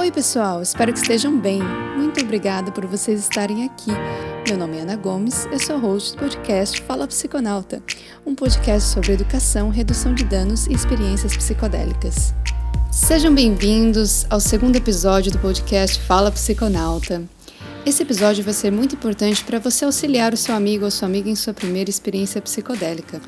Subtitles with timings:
[0.00, 1.60] Oi, pessoal, espero que estejam bem.
[1.94, 3.90] Muito obrigada por vocês estarem aqui.
[4.48, 7.82] Meu nome é Ana Gomes, eu sou host do podcast Fala Psiconauta,
[8.24, 12.32] um podcast sobre educação, redução de danos e experiências psicodélicas.
[12.90, 17.22] Sejam bem-vindos ao segundo episódio do podcast Fala Psiconauta.
[17.84, 21.28] Esse episódio vai ser muito importante para você auxiliar o seu amigo ou sua amiga
[21.28, 23.20] em sua primeira experiência psicodélica.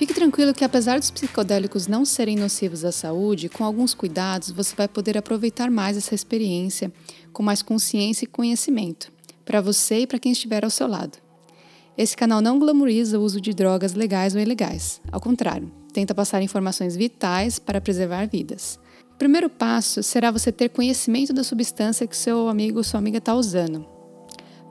[0.00, 4.74] Fique tranquilo que, apesar dos psicodélicos não serem nocivos à saúde, com alguns cuidados você
[4.74, 6.90] vai poder aproveitar mais essa experiência
[7.34, 9.12] com mais consciência e conhecimento,
[9.44, 11.18] para você e para quem estiver ao seu lado.
[11.98, 15.02] Esse canal não glamoriza o uso de drogas legais ou ilegais.
[15.12, 18.80] Ao contrário, tenta passar informações vitais para preservar vidas.
[19.12, 23.18] O primeiro passo será você ter conhecimento da substância que seu amigo ou sua amiga
[23.18, 23.86] está usando.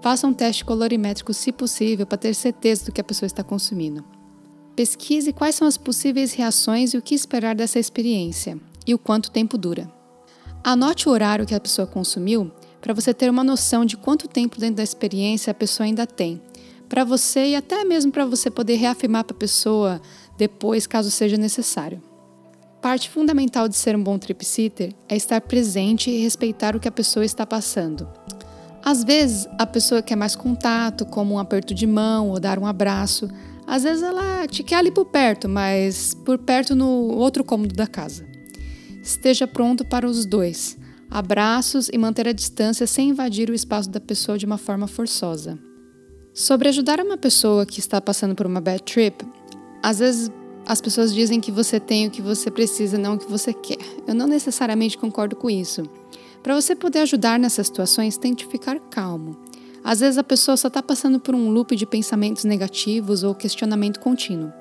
[0.00, 4.04] Faça um teste colorimétrico, se possível, para ter certeza do que a pessoa está consumindo.
[4.76, 9.30] Pesquise quais são as possíveis reações e o que esperar dessa experiência e o quanto
[9.30, 9.90] tempo dura.
[10.62, 14.60] Anote o horário que a pessoa consumiu para você ter uma noção de quanto tempo
[14.60, 16.42] dentro da experiência a pessoa ainda tem,
[16.90, 19.98] para você e até mesmo para você poder reafirmar para a pessoa
[20.36, 22.02] depois, caso seja necessário.
[22.82, 26.86] Parte fundamental de ser um bom trip sitter é estar presente e respeitar o que
[26.86, 28.06] a pessoa está passando.
[28.86, 32.64] Às vezes, a pessoa quer mais contato, como um aperto de mão ou dar um
[32.64, 33.28] abraço,
[33.66, 37.88] às vezes ela te quer ali por perto, mas por perto no outro cômodo da
[37.88, 38.24] casa.
[39.02, 40.78] Esteja pronto para os dois.
[41.10, 45.58] Abraços e manter a distância sem invadir o espaço da pessoa de uma forma forçosa.
[46.32, 49.26] Sobre ajudar uma pessoa que está passando por uma bad trip,
[49.82, 50.30] às vezes
[50.64, 53.78] as pessoas dizem que você tem o que você precisa, não o que você quer.
[54.06, 55.82] Eu não necessariamente concordo com isso.
[56.46, 59.36] Para você poder ajudar nessas situações, tente ficar calmo.
[59.82, 63.98] Às vezes a pessoa só está passando por um loop de pensamentos negativos ou questionamento
[63.98, 64.52] contínuo.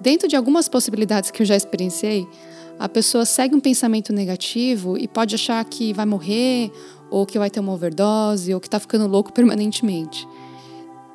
[0.00, 2.28] Dentro de algumas possibilidades que eu já experienciei,
[2.78, 6.70] a pessoa segue um pensamento negativo e pode achar que vai morrer,
[7.10, 10.28] ou que vai ter uma overdose, ou que está ficando louco permanentemente.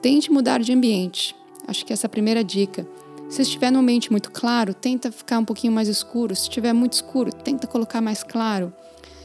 [0.01, 1.33] Tente mudar de ambiente.
[1.65, 2.85] Acho que essa é a primeira dica.
[3.29, 6.35] Se estiver no ambiente muito claro, tenta ficar um pouquinho mais escuro.
[6.35, 8.73] Se estiver muito escuro, tenta colocar mais claro.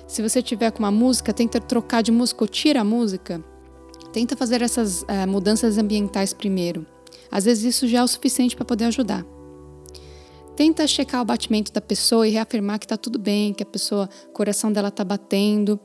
[0.08, 3.44] Se você tiver com uma música, tenta trocar de música ou tira a música.
[4.10, 6.86] Tenta fazer essas uh, mudanças ambientais primeiro.
[7.30, 9.22] Às vezes isso já é o suficiente para poder ajudar.
[10.56, 14.08] Tenta checar o batimento da pessoa e reafirmar que está tudo bem, que a pessoa,
[14.30, 15.78] o coração dela está batendo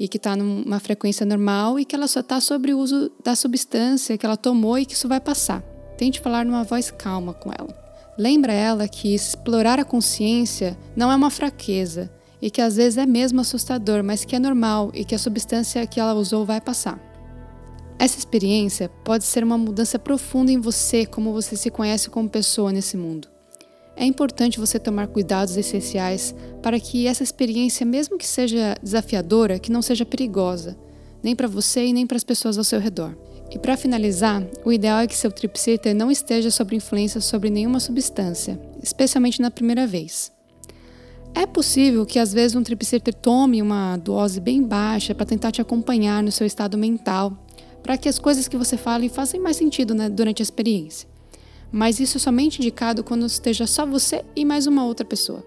[0.00, 3.36] e que está numa frequência normal e que ela só está sobre o uso da
[3.36, 5.60] substância que ela tomou e que isso vai passar.
[5.98, 7.76] Tente falar numa voz calma com ela.
[8.18, 12.10] Lembra ela que explorar a consciência não é uma fraqueza
[12.40, 15.86] e que às vezes é mesmo assustador, mas que é normal e que a substância
[15.86, 17.00] que ela usou vai passar.
[17.98, 22.70] Essa experiência pode ser uma mudança profunda em você, como você se conhece como pessoa
[22.70, 23.28] nesse mundo.
[23.96, 29.72] É importante você tomar cuidados essenciais para que essa experiência, mesmo que seja desafiadora, que
[29.72, 30.76] não seja perigosa,
[31.22, 33.16] nem para você e nem para as pessoas ao seu redor.
[33.50, 37.80] E para finalizar, o ideal é que seu tripsitter não esteja sob influência sobre nenhuma
[37.80, 40.35] substância, especialmente na primeira vez.
[41.38, 45.60] É possível que às vezes um tripsitter tome uma dose bem baixa para tentar te
[45.60, 47.36] acompanhar no seu estado mental
[47.82, 51.06] para que as coisas que você fale façam mais sentido né, durante a experiência.
[51.70, 55.44] Mas isso é somente indicado quando esteja só você e mais uma outra pessoa.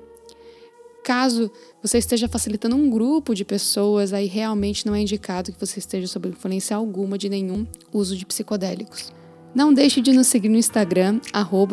[1.03, 1.49] Caso
[1.81, 6.05] você esteja facilitando um grupo de pessoas, aí realmente não é indicado que você esteja
[6.05, 9.11] sob influência alguma de nenhum uso de psicodélicos.
[9.53, 11.19] Não deixe de nos seguir no Instagram,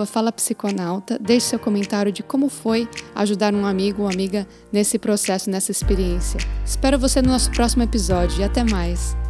[0.06, 1.18] FalaPsiconauta.
[1.18, 6.40] Deixe seu comentário de como foi ajudar um amigo ou amiga nesse processo, nessa experiência.
[6.64, 9.25] Espero você no nosso próximo episódio e até mais!